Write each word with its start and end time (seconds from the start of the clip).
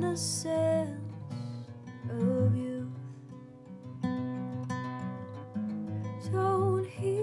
innocence 0.00 0.88
of 2.08 2.56
youth. 2.56 2.88
Don't 6.32 6.86
heed 6.86 7.19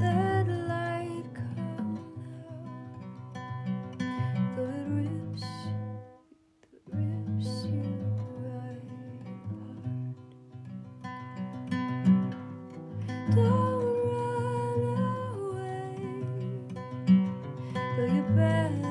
Let 0.00 0.46
light 0.68 1.34
come 1.34 1.98
out, 3.98 3.98
though 4.54 4.70
it 4.70 4.86
rips, 4.94 5.44
it 6.72 6.82
rips 6.92 7.50
you 7.66 7.82
right 8.46 8.86
apart. 9.26 10.14
Don't 13.34 13.98
run 14.06 14.80
away, 15.34 15.98
though 17.96 18.06
you're 18.14 18.32
bad. 18.36 18.89